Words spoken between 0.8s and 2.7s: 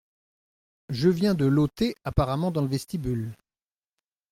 Je viens de l’ôter apparemment dans le